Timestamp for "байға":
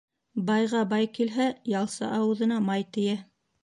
0.47-0.81